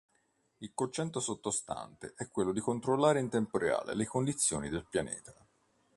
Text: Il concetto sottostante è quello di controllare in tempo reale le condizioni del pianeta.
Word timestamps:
Il 0.57 0.71
concetto 0.73 1.19
sottostante 1.19 2.13
è 2.17 2.27
quello 2.31 2.51
di 2.53 2.59
controllare 2.59 3.19
in 3.19 3.29
tempo 3.29 3.59
reale 3.59 3.93
le 3.93 4.07
condizioni 4.07 4.67
del 4.67 4.87
pianeta. 4.89 5.35